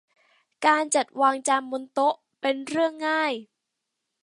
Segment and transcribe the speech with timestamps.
[0.65, 3.31] การจัดวางจานบนโต๊ะเป็นเรื่องง่าย